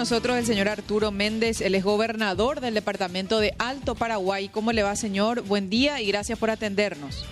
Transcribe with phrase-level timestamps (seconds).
[0.00, 4.48] nosotros el señor Arturo Méndez, él es gobernador del departamento de Alto Paraguay.
[4.48, 5.42] ¿Cómo le va, señor?
[5.42, 7.26] Buen día y gracias por atendernos.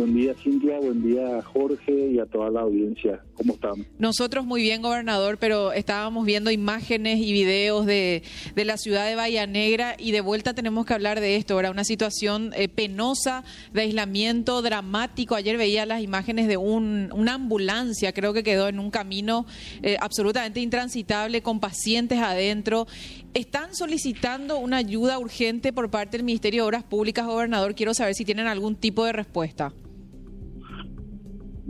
[0.00, 0.78] Buen día, Cintia.
[0.78, 3.22] Buen día, Jorge, y a toda la audiencia.
[3.34, 3.86] ¿Cómo están?
[3.98, 8.22] Nosotros muy bien, gobernador, pero estábamos viendo imágenes y videos de,
[8.54, 11.60] de la ciudad de Bahía Negra y de vuelta tenemos que hablar de esto.
[11.60, 13.44] Era una situación eh, penosa
[13.74, 15.34] de aislamiento dramático.
[15.34, 19.44] Ayer veía las imágenes de un, una ambulancia, creo que quedó en un camino
[19.82, 22.86] eh, absolutamente intransitable con pacientes adentro.
[23.34, 27.74] Están solicitando una ayuda urgente por parte del Ministerio de Obras Públicas, gobernador.
[27.74, 29.74] Quiero saber si tienen algún tipo de respuesta.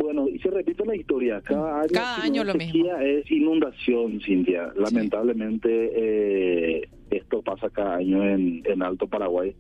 [0.01, 1.43] Bueno, y se repite la historia.
[1.43, 2.97] Cada año, Cada año lo mismo.
[3.01, 4.73] es inundación, Cintia.
[4.75, 9.55] Lamentablemente eh, esto pasa cada año en, en Alto Paraguay.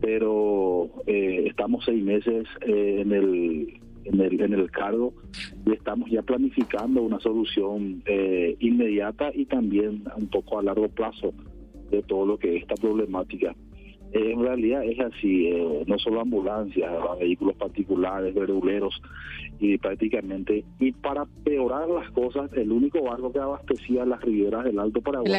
[0.00, 5.14] Pero eh, estamos seis meses eh, en el en el en el cargo
[5.64, 11.32] y estamos ya planificando una solución eh, inmediata y también un poco a largo plazo
[11.90, 13.54] de todo lo que es esta problemática.
[14.14, 19.02] En realidad es así, eh, no solo ambulancias, vehículos particulares, verduleros,
[19.58, 24.78] y prácticamente, y para peorar las cosas, el único barco que abastecía las riberas del
[24.78, 25.32] Alto Paraguay,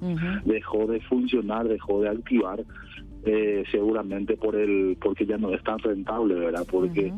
[0.00, 0.48] Ujú.
[0.48, 2.64] dejó de funcionar, dejó de activar,
[3.24, 6.66] eh, seguramente por el porque ya no es tan rentable, ¿verdad?
[6.70, 7.12] Porque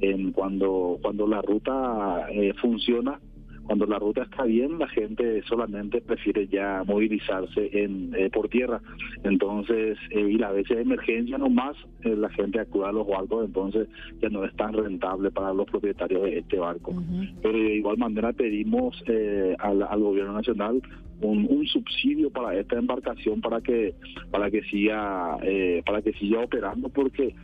[0.00, 3.20] en cuando cuando la ruta eh, funciona,
[3.68, 8.80] cuando la ruta está bien, la gente solamente prefiere ya movilizarse en eh, por tierra.
[9.24, 13.44] Entonces, eh, y las veces de emergencia nomás, eh, la gente acude a los barcos,
[13.44, 13.86] entonces
[14.22, 16.94] ya no es tan rentable para los propietarios de este barco.
[17.42, 20.80] Pero de igual manera pedimos eh, al, al gobierno nacional
[21.20, 23.94] un, un subsidio para esta embarcación para que
[24.30, 27.34] para que siga eh, para que siga operando porque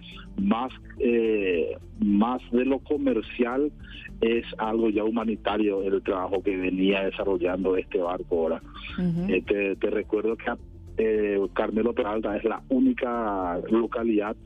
[0.40, 3.72] más eh, más de lo comercial
[4.20, 8.62] es algo ya humanitario el trabajo que venía desarrollando este barco ahora
[9.28, 10.52] eh, te, te recuerdo que
[10.96, 14.36] eh, Carmelo Peralta es la única localidad,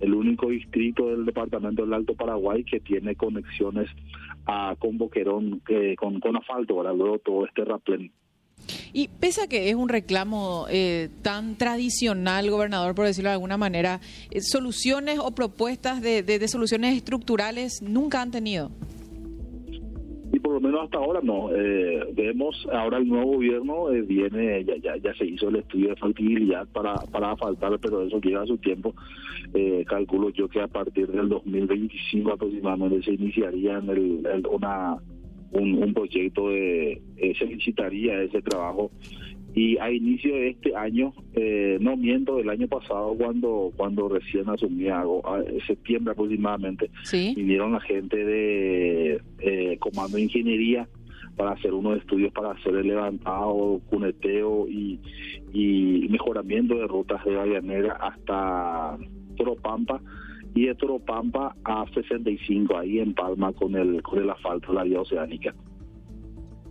[0.00, 3.88] el único distrito del departamento del Alto Paraguay que tiene conexiones
[4.46, 6.94] a, con Boquerón, eh, con, con asfalto, ¿verdad?
[6.94, 8.12] luego todo este raplén.
[8.92, 13.56] Y pese a que es un reclamo eh, tan tradicional, gobernador, por decirlo de alguna
[13.56, 14.00] manera,
[14.30, 18.70] eh, soluciones o propuestas de, de- de soluciones estructurales nunca han tenido.
[20.32, 21.50] Y por lo menos hasta ahora no.
[21.54, 26.66] Eh, vemos ahora el nuevo gobierno eh, viene, ya, se hizo el estudio de factibilidad
[26.68, 28.94] para, para asfaltar, pero eso lleva su tiempo.
[29.86, 34.96] Calculo yo que a partir del 2025 aproximadamente se iniciaría el- una
[35.52, 38.90] un, un proyecto de eh, se licitaría ese trabajo
[39.54, 44.48] y a inicio de este año eh, no miento del año pasado cuando cuando recién
[44.50, 47.32] asumí en septiembre aproximadamente ¿Sí?
[47.34, 50.86] vinieron la gente de eh, Comando de Ingeniería
[51.36, 55.00] para hacer unos estudios para hacer el levantado, cuneteo y,
[55.52, 58.98] y mejoramiento de rutas de Bahía Negra hasta
[59.36, 60.00] Toropampa
[60.56, 64.82] y de Toropampa a 65 ahí en Palma con el con el asfalto de la
[64.84, 65.54] vía oceánica.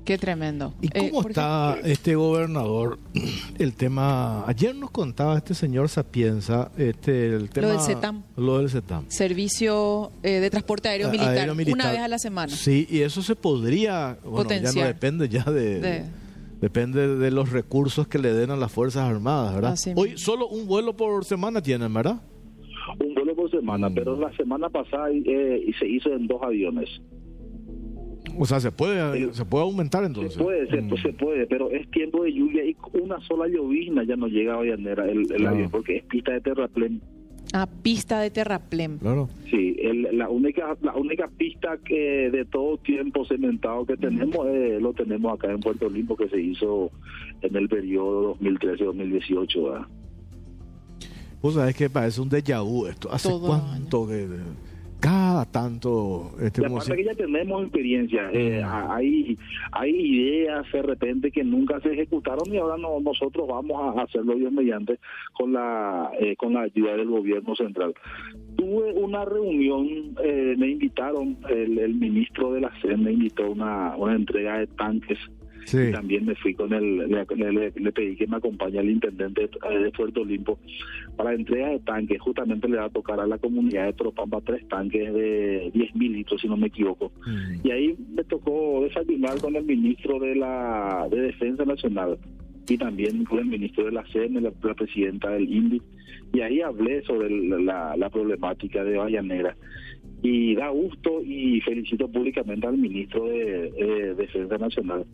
[0.03, 0.75] Qué tremendo.
[0.81, 2.99] ¿Y Eh, cómo está este gobernador?
[3.57, 4.45] El tema.
[4.47, 7.69] Ayer nos contaba este señor Sapienza, este, el tema.
[7.69, 8.21] del CETAM.
[8.37, 9.05] Lo del CETAM.
[9.07, 11.73] Servicio eh, de transporte aéreo militar, aéreo militar.
[11.79, 12.51] una vez a la semana.
[12.53, 14.19] Sí, y eso se podría.
[14.23, 14.87] Bueno, ya no Potenciar.
[14.89, 15.79] depende ya de.
[15.79, 16.25] De-
[16.61, 19.73] Depende de los recursos que le den a las Fuerzas Armadas, ¿verdad?
[19.73, 20.25] Así Hoy mismo.
[20.25, 22.21] solo un vuelo por semana tienen, ¿verdad?
[23.05, 23.93] Un vuelo por semana, Mm.
[23.95, 26.89] pero la semana pasada eh, y se hizo en dos aviones.
[28.37, 30.33] O sea, se puede, se puede aumentar entonces.
[30.33, 30.89] Se puede, se, Mm.
[30.89, 34.53] pues, se puede, pero es tiempo de lluvia y una sola llovizna ya no llega
[34.53, 35.51] a Vallanera el, el Ah.
[35.51, 37.01] avión porque es pista de terraplén.
[37.53, 38.97] A pista de terraplén.
[38.97, 39.29] Claro.
[39.49, 44.79] Sí, el- la única la única pista que de todo tiempo cementado que tenemos eh,
[44.81, 46.91] lo tenemos acá en Puerto Limpo que se hizo
[47.41, 49.85] en el periodo 2013-2018.
[51.41, 53.11] Vos sabés que parece un déjà vu esto.
[53.11, 54.27] ¿Hace Todo cuánto que
[54.99, 58.65] cada tanto este aparte si- que ya tenemos experiencia, eh, Mm.
[58.65, 59.37] a- hay
[59.73, 64.35] hay ideas de repente que nunca se ejecutaron y ahora no, nosotros vamos a hacerlo
[64.35, 64.97] bien mediante
[65.33, 67.93] con la eh, con la ayuda del gobierno central.
[68.55, 69.85] Tuve una reunión,
[70.23, 74.57] eh, me invitaron, el, el ministro de la CEN me invitó a una, una entrega
[74.59, 75.19] de tanques
[75.65, 75.77] Sí.
[75.89, 79.49] y también me fui con el, le, le- le pedí que me acompañe el intendente
[79.49, 80.57] de, de Puerto Limpo
[81.17, 84.41] para la entrega de tanques, justamente le va a tocar a la comunidad de Tropampa
[84.41, 87.11] tres tanques de 10 mil litros, si no me equivoco.
[87.25, 87.67] Mm.
[87.67, 92.17] Y ahí me tocó desayunar con el ministro de la de Defensa Nacional
[92.67, 95.81] y también con el ministro de la CEN, la, la presidenta del INDI,
[96.33, 99.55] y ahí hablé sobre el- la, la problemática de Bahía Negra.
[100.21, 105.05] Y da gusto y felicito públicamente al ministro de, de Defensa Nacional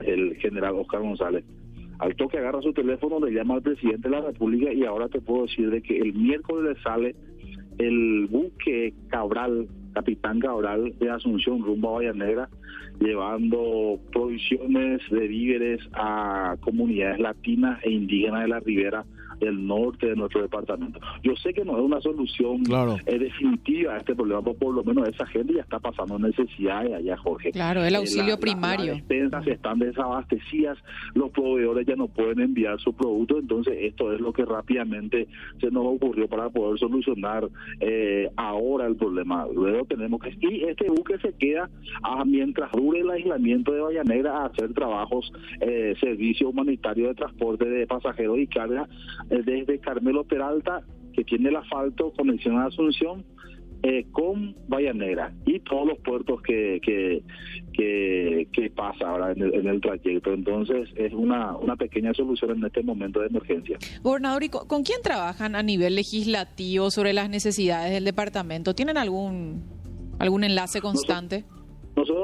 [0.00, 1.44] el general Oscar González.
[1.98, 5.20] Al toque agarra su teléfono, le llama al presidente de la República y ahora te
[5.20, 7.16] puedo decir de que el miércoles le sale
[7.78, 12.48] el buque Cabral, Capitán Cabral de Asunción rumbo a Bahía Negra,
[13.00, 19.04] llevando provisiones de víveres a comunidades latinas e indígenas de la ribera
[19.40, 21.00] del norte de nuestro departamento.
[21.22, 22.62] Yo sé que no es una solución
[23.06, 26.92] eh, definitiva a este problema, pero por lo menos esa gente ya está pasando necesidades
[26.94, 27.52] allá, Jorge.
[27.52, 28.86] Claro, el eh, auxilio primario.
[28.86, 30.78] las despensas están desabastecidas,
[31.14, 35.28] los proveedores ya no pueden enviar su producto, entonces esto es lo que rápidamente
[35.60, 37.48] se nos ocurrió para poder solucionar
[37.80, 39.46] eh, ahora el problema.
[39.52, 40.34] Luego tenemos que...
[40.40, 41.68] Y este buque se queda
[42.02, 45.32] a, mientras dure el aislamiento de Bahía Negra a hacer trabajos,
[46.00, 48.88] servicio humanitario de transporte de pasajeros y carga
[49.30, 50.82] eh, desde Carmelo Peralta,
[51.12, 53.24] que tiene el asfalto, conexión a Asunción,
[53.82, 57.22] eh, con Bahía Negra y todos los puertos que, que,
[58.50, 60.32] que, pasa ahora en el, en el, trayecto.
[60.32, 63.78] Entonces es una, una pequeña solución en este momento de emergencia.
[64.02, 68.74] Gobernador, ¿y con, quién trabajan a nivel legislativo sobre las necesidades del departamento?
[68.74, 69.62] ¿Tienen algún,
[70.18, 71.44] algún enlace constante?
[71.44, 71.63] Nosotros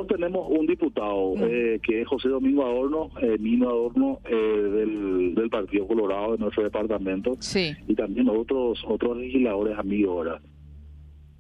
[0.09, 5.51] tenemos un diputado eh, que es José Domingo Adorno, eh, Nino Adorno eh, del, del,
[5.51, 7.37] Partido Colorado de nuestro departamento.
[7.41, 7.73] Sí.
[7.87, 10.41] Y también otros otros legisladores amigos ahora.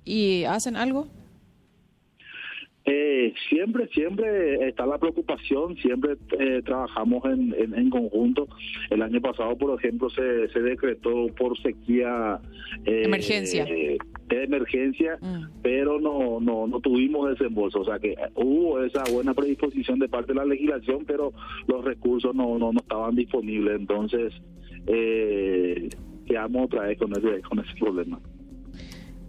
[0.05, 1.09] ¿Y hacen algo?
[2.93, 8.49] Eh, siempre, siempre está la preocupación, siempre eh, trabajamos en, en, conjunto.
[8.91, 12.41] El año pasado, por ejemplo, se, se decretó por sequía.
[12.85, 13.65] Eh, emergencia.
[13.65, 13.99] de
[14.43, 15.61] emergencia, mm.
[15.63, 17.83] pero no, no, no tuvimos desembolso.
[17.83, 21.33] O sea que hubo esa buena predisposición de parte de la legislación, pero
[21.69, 23.79] los recursos no, no, no estaban disponibles.
[23.79, 24.33] Entonces,
[24.89, 25.89] eh,
[26.27, 28.19] quedamos otra vez con ese, con ese problema.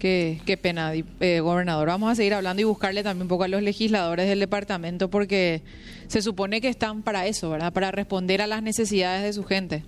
[0.01, 1.87] Qué, qué pena, eh, gobernador.
[1.87, 5.61] Vamos a seguir hablando y buscarle también un poco a los legisladores del departamento porque
[6.07, 7.71] se supone que están para eso, ¿verdad?
[7.71, 9.83] Para responder a las necesidades de su gente.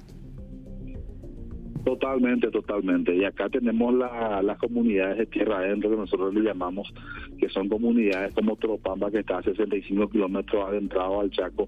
[1.84, 3.14] Totalmente, totalmente.
[3.14, 6.94] Y acá tenemos las comunidades de tierra adentro que nosotros le llamamos,
[7.38, 11.68] que son comunidades como Tropamba, que está a 65 kilómetros adentrado al Chaco.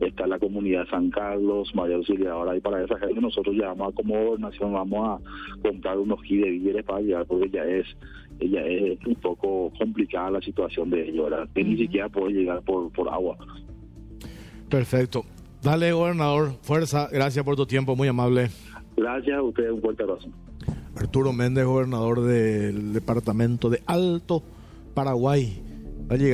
[0.00, 4.72] Está la comunidad San Carlos, María Auxiliadora, y para esa gente nosotros llamamos como gobernación,
[4.72, 7.86] vamos a comprar unos kits de víveres para llevar, porque ya es
[8.38, 11.48] ella es un poco complicada la situación de ellos, ¿verdad?
[11.54, 13.36] Que ni siquiera puede llegar por, por agua.
[14.68, 15.24] Perfecto.
[15.62, 18.50] Dale, gobernador, fuerza, gracias por tu tiempo, muy amable.
[18.96, 20.28] Gracias a ustedes, un fuerte abrazo.
[20.96, 24.42] Arturo Méndez, gobernador del departamento de Alto
[24.94, 25.62] Paraguay.
[26.10, 26.24] Va a llegar